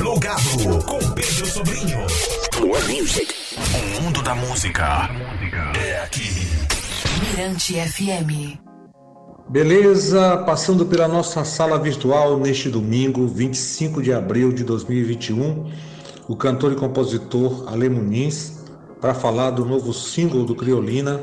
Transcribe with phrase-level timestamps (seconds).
[0.00, 1.98] Plugado com Pedro Sobrinho.
[2.58, 3.34] More music.
[3.74, 5.10] O mundo da música
[5.78, 6.30] é aqui.
[7.20, 8.58] Mirante FM.
[9.50, 15.70] Beleza, passando pela nossa sala virtual neste domingo, 25 de abril de 2021,
[16.26, 18.64] o cantor e compositor Ale Muniz,
[19.02, 21.20] para falar do novo single do Criolina,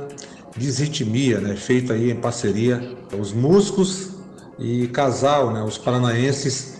[0.55, 4.11] Desritmia, né, feito aí em parceria com os músicos
[4.59, 6.77] e casal, né, os paranaenses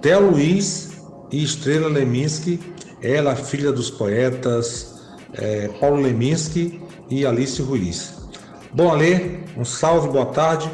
[0.00, 0.91] Theo Luiz
[1.32, 2.60] e Estrela Leminski,
[3.00, 5.02] ela filha dos poetas
[5.32, 6.80] é, Paulo Leminski
[7.10, 8.14] e Alice Ruiz.
[8.72, 10.70] Bom, Ale, um salve, boa tarde.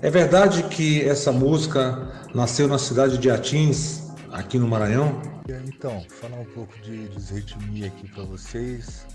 [0.00, 5.22] É verdade que essa música nasceu na cidade de Atins, aqui no Maranhão?
[5.66, 9.06] Então, falar um pouco de desritmia aqui para vocês,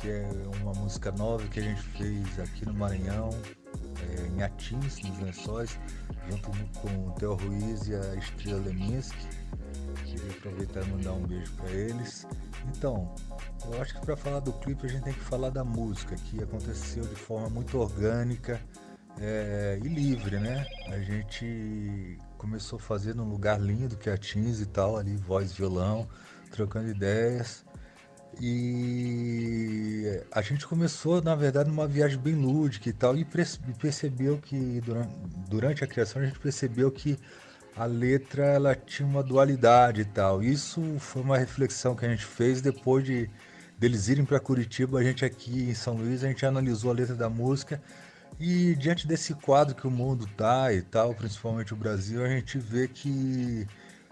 [0.00, 0.28] que é
[0.62, 3.30] uma música nova que a gente fez aqui no Maranhão,
[4.02, 5.78] é, em Atins, nos Lençóis,
[6.28, 6.50] junto
[6.80, 9.26] com o Theo Ruiz e a Estrela Leminski.
[10.04, 12.26] Queria aproveitar e mandar um beijo para eles.
[12.68, 13.14] Então,
[13.66, 16.42] eu acho que para falar do clipe a gente tem que falar da música, que
[16.42, 18.60] aconteceu de forma muito orgânica
[19.20, 20.66] é, e livre, né?
[20.88, 25.16] A gente começou a fazer num lugar lindo que é a Teens e tal, ali,
[25.16, 26.08] voz, violão,
[26.50, 27.64] trocando ideias.
[28.40, 34.80] E a gente começou, na verdade, numa viagem bem lúdica e tal, e percebeu que
[34.80, 35.14] durante,
[35.48, 37.18] durante a criação a gente percebeu que
[37.76, 40.42] a letra ela tinha uma dualidade e tal.
[40.42, 43.28] Isso foi uma reflexão que a gente fez depois de
[43.78, 47.14] deles irem para Curitiba, a gente aqui em São Luís, a gente analisou a letra
[47.14, 47.80] da música
[48.40, 52.58] e diante desse quadro que o mundo tá e tal, principalmente o Brasil, a gente
[52.58, 53.66] vê que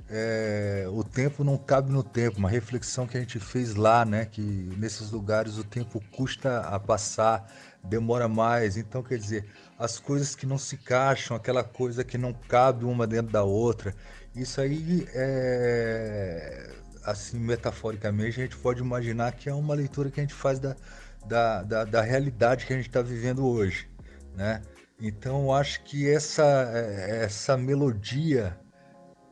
[0.09, 4.25] é, o tempo não cabe no tempo, uma reflexão que a gente fez lá, né?
[4.25, 4.41] Que
[4.77, 7.51] nesses lugares o tempo custa a passar,
[7.83, 8.77] demora mais.
[8.77, 9.47] Então, quer dizer,
[9.79, 13.95] as coisas que não se encaixam, aquela coisa que não cabe uma dentro da outra,
[14.35, 16.71] isso aí é
[17.05, 20.77] assim, metaforicamente, a gente pode imaginar que é uma leitura que a gente faz da,
[21.25, 23.89] da, da, da realidade que a gente está vivendo hoje,
[24.35, 24.61] né?
[25.01, 28.59] Então, eu acho que essa, essa melodia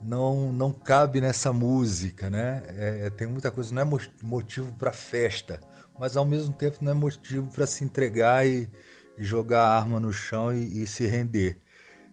[0.04, 2.62] não, não cabe nessa música, né?
[2.68, 5.58] É, tem muita coisa, não é motivo para festa,
[5.98, 8.68] mas ao mesmo tempo não é motivo para se entregar e,
[9.16, 11.58] e, jogar a arma no chão e, e se render.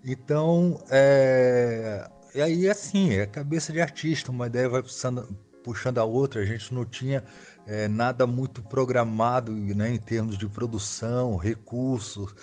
[0.05, 5.27] Então, é, e aí assim, é cabeça de artista, uma ideia vai puxando,
[5.63, 7.23] puxando a outra, a gente não tinha
[7.67, 12.33] é, nada muito programado né, em termos de produção, recursos.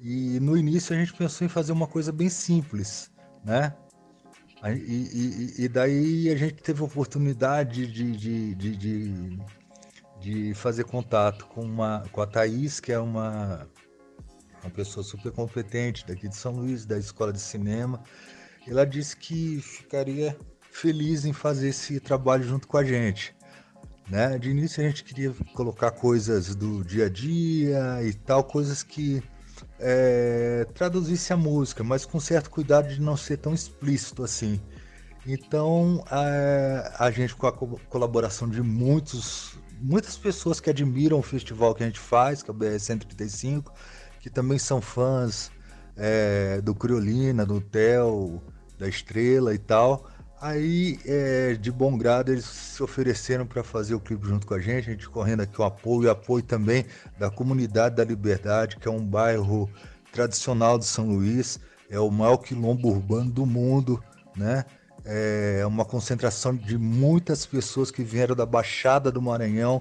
[0.00, 3.10] E no início a gente pensou em fazer uma coisa bem simples,
[3.44, 3.74] né?
[4.74, 9.38] E, e, e, daí a gente teve a oportunidade de, de, de, de,
[10.20, 13.68] de fazer contato com, uma, com a Thaís, que é uma,
[14.62, 18.02] uma pessoa super competente daqui de São Luís, da Escola de Cinema.
[18.66, 20.36] Ela disse que ficaria
[20.70, 23.34] feliz em fazer esse trabalho junto com a gente.
[24.08, 24.38] Né?
[24.38, 29.22] De início a gente queria colocar coisas do dia a dia e tal, coisas que
[29.78, 34.60] é, traduzisse a música, mas com certo cuidado de não ser tão explícito assim.
[35.26, 41.22] Então a, a gente com a co colaboração de muitos, muitas pessoas que admiram o
[41.22, 43.72] festival que a gente faz, que é o BR 135,
[44.20, 45.50] que também são fãs
[45.96, 48.40] é, do Criolina, do Theo,
[48.78, 50.08] da Estrela e tal.
[50.40, 54.60] Aí, é, de bom grado, eles se ofereceram para fazer o clipe junto com a
[54.60, 56.84] gente, a gente correndo aqui o apoio, e apoio também
[57.18, 59.70] da Comunidade da Liberdade, que é um bairro
[60.12, 61.58] tradicional de São Luís,
[61.88, 64.02] é o maior quilombo urbano do mundo,
[64.36, 64.64] né?
[65.04, 69.80] É uma concentração de muitas pessoas que vieram da Baixada do Maranhão,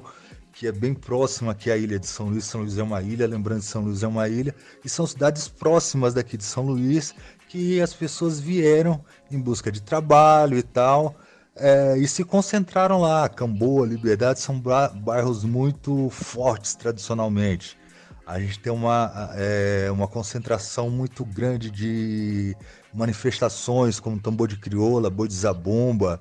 [0.56, 2.46] que é bem próxima aqui à ilha de São Luís.
[2.46, 5.50] São Luís é uma ilha, lembrando que São Luís é uma ilha, e são cidades
[5.50, 7.14] próximas daqui de São Luís
[7.50, 11.16] que as pessoas vieram em busca de trabalho e tal,
[11.58, 13.28] é, e se concentraram lá.
[13.28, 14.58] Camboa, Liberdade são
[14.96, 17.78] bairros muito fortes tradicionalmente.
[18.26, 22.56] A gente tem uma, é, uma concentração muito grande de
[22.94, 26.20] manifestações como tambor de crioula, boi de zabumba,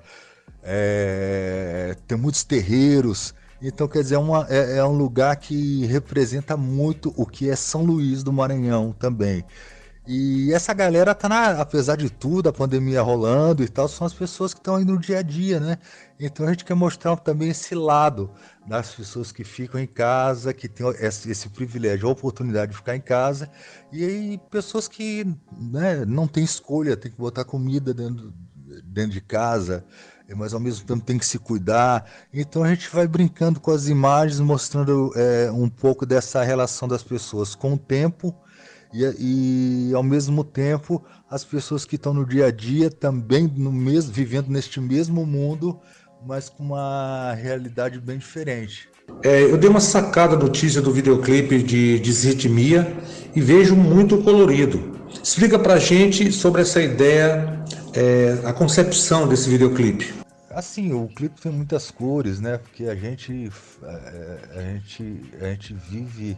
[0.61, 3.33] é, tem muitos terreiros.
[3.67, 7.55] Então, quer dizer, é, uma, é, é um lugar que representa muito o que é
[7.55, 9.43] São Luís do Maranhão também.
[10.07, 14.13] E essa galera tá na, apesar de tudo, a pandemia rolando e tal, são as
[14.13, 15.79] pessoas que estão aí no dia a dia, né?
[16.19, 18.29] Então a gente quer mostrar também esse lado
[18.67, 22.95] das pessoas que ficam em casa, que tem esse, esse privilégio, a oportunidade de ficar
[22.95, 23.49] em casa,
[23.91, 25.25] e aí pessoas que
[25.59, 28.31] né, não tem escolha, tem que botar comida dentro,
[28.83, 29.83] dentro de casa,
[30.33, 32.05] mas ao mesmo tempo tem que se cuidar.
[32.33, 37.03] Então a gente vai brincando com as imagens, mostrando é, um pouco dessa relação das
[37.03, 38.33] pessoas com o tempo
[38.93, 43.71] e, e ao mesmo tempo as pessoas que estão no dia a dia também no
[43.71, 45.79] mesmo, vivendo neste mesmo mundo,
[46.25, 48.89] mas com uma realidade bem diferente.
[49.23, 52.95] É, eu dei uma sacada no teaser do videoclipe de Desritmia
[53.35, 54.95] e vejo muito colorido.
[55.23, 57.63] Explica pra gente sobre essa ideia,
[57.95, 60.13] é, a concepção desse videoclipe.
[60.49, 62.57] Assim, o clipe tem muitas cores, né?
[62.57, 63.51] Porque a gente,
[63.83, 66.37] é, a gente, a gente vive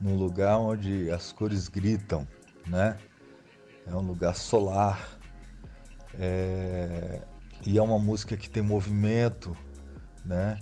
[0.00, 2.26] num lugar onde as cores gritam,
[2.66, 2.96] né?
[3.86, 5.18] É um lugar solar.
[6.18, 7.20] É...
[7.66, 9.56] E é uma música que tem movimento,
[10.24, 10.58] né?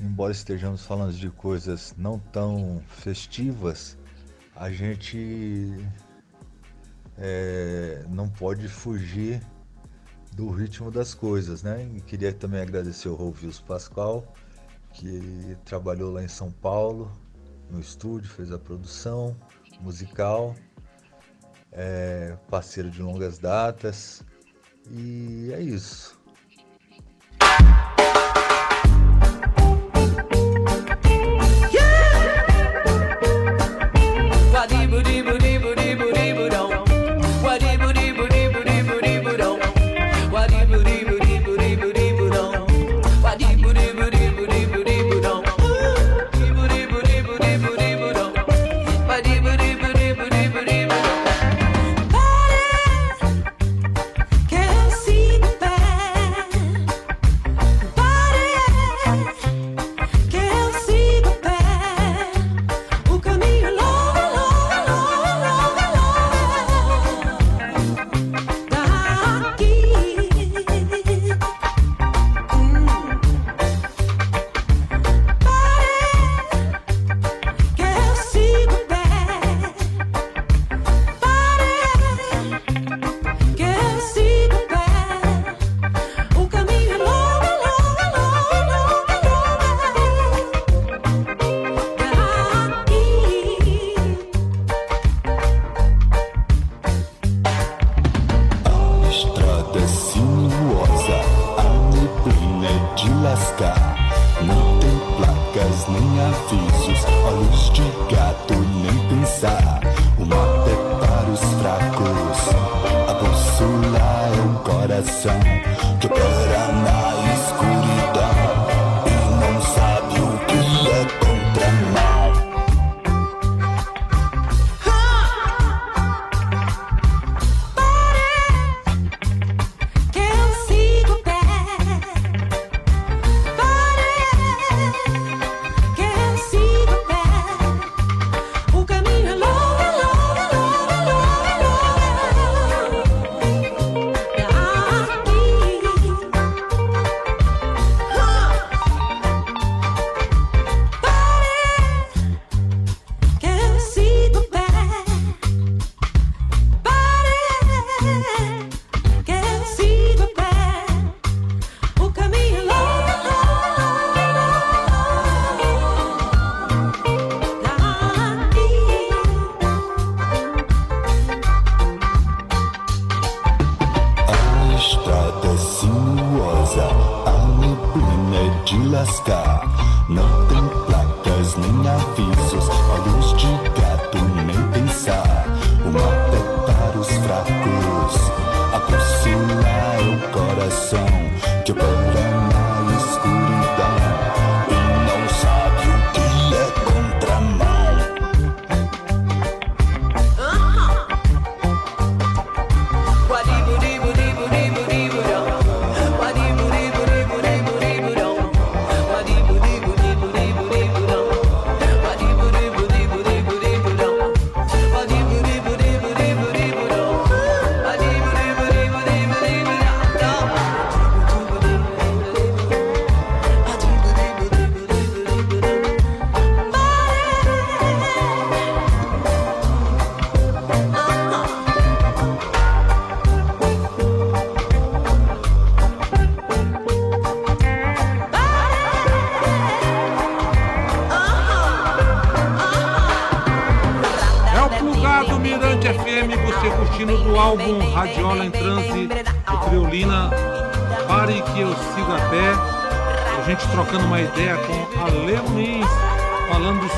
[0.00, 3.96] Embora estejamos falando de coisas não tão festivas,
[4.56, 5.76] a gente
[7.20, 8.04] é...
[8.08, 9.40] não pode fugir
[10.32, 11.88] do ritmo das coisas, né?
[11.94, 14.26] E queria também agradecer ao Rovius Pascoal,
[14.92, 17.10] que trabalhou lá em São Paulo,
[17.70, 19.36] no estúdio, fez a produção
[19.80, 20.54] musical,
[21.72, 24.24] é parceiro de longas datas
[24.90, 26.19] e é isso.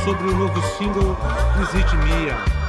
[0.04, 1.16] Sobre o novo single
[1.56, 2.61] Desritmia.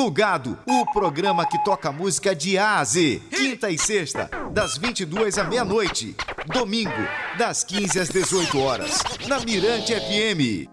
[0.00, 3.20] Plugado, o programa que toca música de A a Z.
[3.28, 6.16] Quinta e sexta, das 22 à meia-noite.
[6.46, 6.90] Domingo,
[7.36, 10.70] das 15 às 18 horas, na Mirante FM.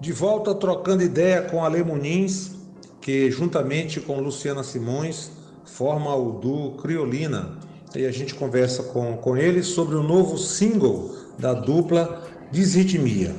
[0.00, 2.52] De volta trocando ideia com Ale Muniz,
[2.98, 5.32] que juntamente com Luciana Simões
[5.66, 7.58] forma o duo Criolina.
[7.94, 13.36] E a gente conversa com, com ele sobre o novo single da dupla Desritmia.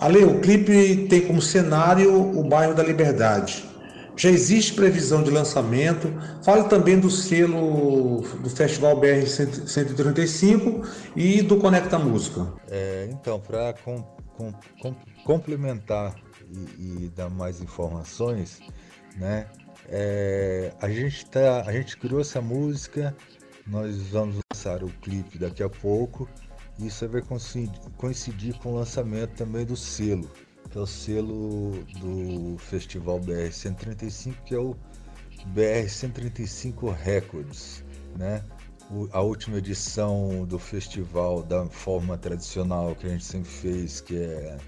[0.00, 3.73] Ale, o clipe tem como cenário o bairro da Liberdade.
[4.16, 6.08] Já existe previsão de lançamento.
[6.44, 12.52] Fale também do selo do Festival BR 135 e do Conecta Música.
[12.68, 14.02] É, então, para com,
[14.36, 14.94] com, com,
[15.24, 16.14] complementar
[16.78, 18.60] e, e, dar mais informações,
[19.16, 19.46] né?
[19.88, 23.14] É, a gente tá, a gente criou essa música,
[23.66, 26.28] nós vamos lançar o clipe daqui a pouco.
[26.78, 30.28] Isso vai coincidir, coincidir com o lançamento também do selo
[30.74, 34.74] que é o selo do Festival BR 135, que é o
[35.46, 37.84] BR 135 Records,
[38.18, 38.42] né?
[38.90, 44.16] O, a última edição do festival da forma tradicional que a gente sempre fez, que
[44.16, 44.58] é,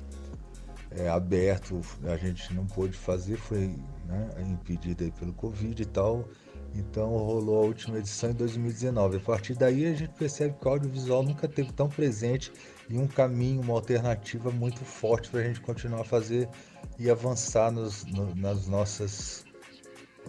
[0.92, 3.74] é aberto, a gente não pôde fazer, foi
[4.06, 6.24] né, impedida pelo Covid e tal.
[6.72, 9.16] Então rolou a última edição em 2019.
[9.16, 12.52] A partir daí a gente percebe que o audiovisual nunca teve tão presente
[12.88, 16.48] e um caminho, uma alternativa muito forte para a gente continuar a fazer
[16.98, 19.44] e avançar nos, no, nas nossas,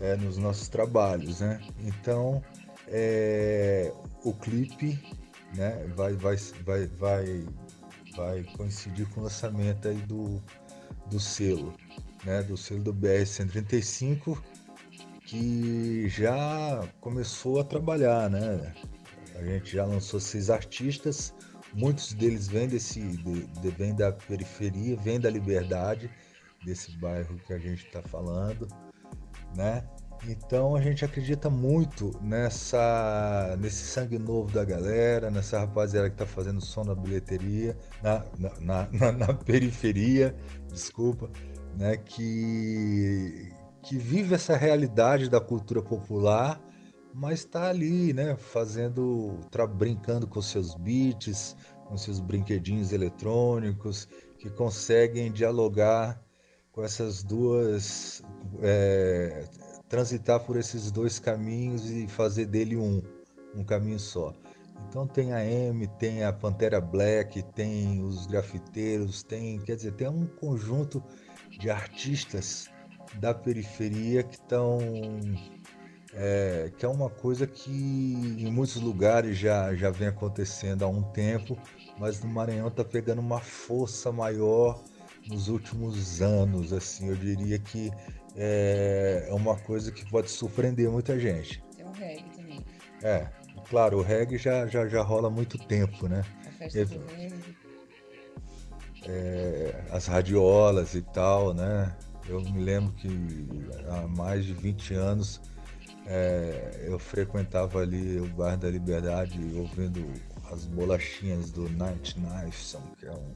[0.01, 1.61] é, nos nossos trabalhos, né?
[1.79, 2.43] Então,
[2.87, 3.91] é,
[4.23, 4.99] o clipe,
[5.55, 6.35] né, vai, vai,
[6.65, 7.45] vai, vai,
[8.15, 10.41] vai coincidir com o lançamento aí do,
[11.07, 11.73] do selo,
[12.25, 14.41] né, do selo do BR 135
[15.27, 18.73] que já começou a trabalhar, né?
[19.35, 21.33] A gente já lançou seis artistas
[21.73, 26.09] Muitos deles vêm, desse, de, de, vêm da periferia, vêm da liberdade,
[26.65, 28.67] desse bairro que a gente está falando,
[29.55, 29.83] né?
[30.27, 36.25] Então a gente acredita muito nessa, nesse sangue novo da galera, nessa rapaziada que está
[36.25, 38.25] fazendo som na bilheteria, na,
[38.59, 40.35] na, na, na, periferia,
[40.71, 41.29] desculpa,
[41.77, 41.97] né?
[41.97, 46.59] Que, que vive essa realidade da cultura popular
[47.17, 49.39] mas está ali, né, fazendo,
[49.75, 51.55] brincando com seus beats,
[51.85, 54.07] com seus brinquedinhos eletrônicos,
[54.37, 56.21] que conseguem dialogar
[56.71, 58.21] com essas duas,
[58.61, 59.45] é,
[59.89, 63.01] transitar por esses dois caminhos e fazer dele um,
[63.55, 64.31] um caminho só.
[64.87, 70.07] Então tem a M, tem a Pantera Black, tem os grafiteiros, tem, quer dizer, tem
[70.07, 71.03] um conjunto
[71.49, 72.69] de artistas
[73.15, 74.77] da periferia que estão
[76.19, 81.03] é, que é uma coisa que em muitos lugares já, já vem acontecendo há um
[81.03, 81.55] tempo,
[81.99, 84.83] mas no Maranhão está pegando uma força maior
[85.27, 86.73] nos últimos anos.
[86.73, 87.91] Assim, eu diria que
[88.35, 91.63] é, é uma coisa que pode surpreender muita gente.
[91.75, 92.65] Tem o reggae também.
[93.03, 93.27] É,
[93.69, 96.23] claro, o reggae já, já, já rola há muito tempo, né?
[96.47, 97.57] A festa do reggae.
[99.05, 101.95] É, as radiolas e tal, né?
[102.27, 103.07] Eu me lembro que
[103.87, 105.39] há mais de 20 anos
[106.07, 110.05] é, eu frequentava ali o Bar da Liberdade ouvindo
[110.49, 113.35] as bolachinhas do Night Knifeson, que é um,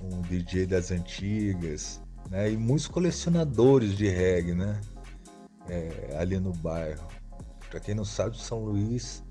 [0.00, 2.00] um DJ das antigas,
[2.30, 2.50] né?
[2.50, 4.80] E muitos colecionadores de reggae, né?
[5.68, 7.08] É, ali no bairro.
[7.68, 9.24] Para quem não sabe, São Luís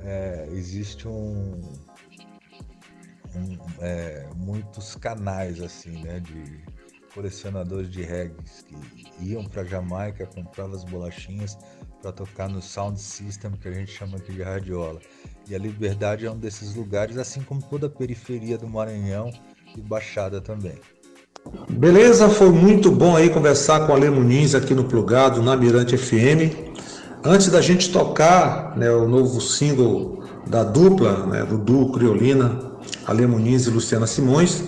[0.00, 1.62] é, existe um,
[3.34, 6.20] um é, muitos canais assim, né?
[6.20, 6.62] De
[7.14, 8.34] colecionadores de reggae
[8.94, 11.56] que iam para Jamaica, compravam as bolachinhas
[12.00, 15.00] para tocar no sound system que a gente chama aqui de radiola.
[15.48, 19.30] E a Liberdade é um desses lugares, assim como toda a periferia do Maranhão
[19.76, 20.78] e Baixada também.
[21.70, 25.96] Beleza, foi muito bom aí conversar com a Ale Muniz aqui no Plugado, na Mirante
[25.96, 26.70] FM.
[27.24, 33.26] Antes da gente tocar né, o novo single da dupla, né, do duo Criolina, Ale
[33.26, 34.62] Muniz e Luciana Simões,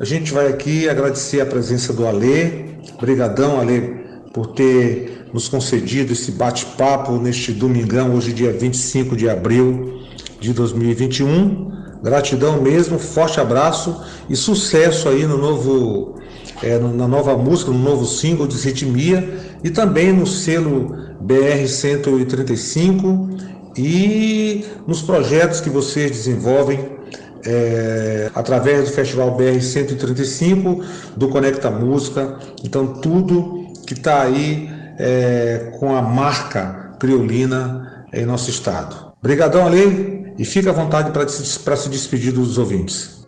[0.00, 2.74] a gente vai aqui agradecer a presença do Ale.
[2.96, 4.00] Obrigadão, Ale,
[4.32, 10.00] por ter nos concedido esse bate-papo neste domingão, hoje dia 25 de abril
[10.40, 11.70] de 2021.
[12.02, 13.94] Gratidão mesmo, forte abraço
[14.26, 16.18] e sucesso aí no novo,
[16.62, 23.28] é, na nova música, no novo single de Ritmia e também no selo BR 135
[23.76, 27.00] e nos projetos que vocês desenvolvem
[27.44, 30.84] é, através do Festival BR 135,
[31.16, 32.38] do Conecta Música.
[32.64, 34.68] Então, tudo que está aí
[34.98, 39.12] é, com a marca criolina em nosso estado.
[39.18, 43.26] Obrigadão, Ale, e fica à vontade para se, despedir dos ouvintes.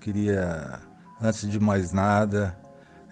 [0.00, 0.80] Queria,
[1.20, 2.56] antes de mais nada,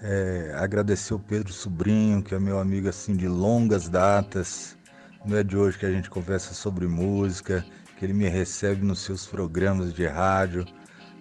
[0.00, 4.76] É, agradecer o Pedro Sobrinho, que é meu amigo assim de longas datas.
[5.25, 7.64] Não é de hoje que a gente conversa sobre música,
[7.99, 10.64] que ele me recebe nos seus programas de rádio,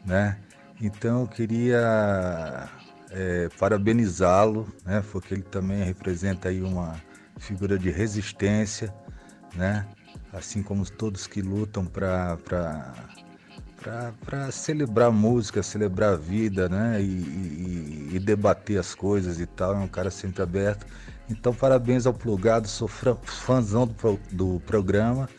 [0.05, 0.38] né?
[0.79, 2.69] Então eu queria
[3.10, 5.03] é, parabenizá-lo, né?
[5.12, 7.01] Porque ele também representa aí uma
[7.39, 8.93] figura de resistência,
[9.55, 9.88] né?
[10.31, 12.38] Assim como todos que lutam para
[14.22, 17.01] para celebrar música, celebrar a vida, né?
[17.01, 19.74] E, e, e, debater as coisas e tal.
[19.74, 20.86] É um cara sempre aberto.
[21.29, 25.29] Então, parabéns ao Plugado, sou fãzão do, do programa,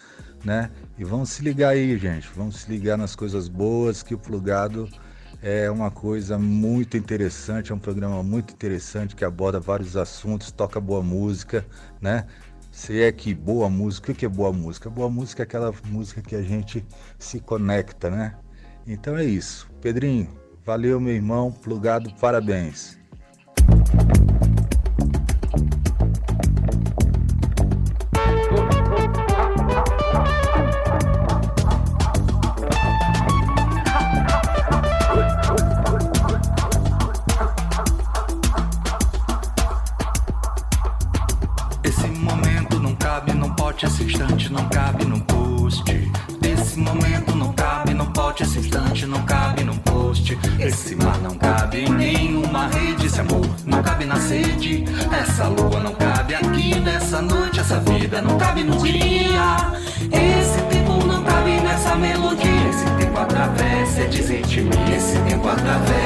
[0.45, 0.71] né?
[0.99, 2.29] E vamos se ligar aí, gente.
[2.35, 4.89] Vamos se ligar nas coisas boas, que o Plugado
[5.41, 10.81] é uma coisa muito interessante, é um programa muito interessante que aborda vários assuntos, toca
[10.81, 11.65] boa música,
[12.01, 12.27] né?
[12.73, 14.91] Se é que boa música, o que é boa música?
[14.91, 16.85] Boa música é aquela música que a gente
[17.17, 18.35] se conecta, né?
[18.85, 19.71] Então é isso.
[19.81, 20.29] Pedrinho,
[20.67, 22.99] valeu meu irmão, plugado, parabéns.
[65.49, 65.98] quarta-feira.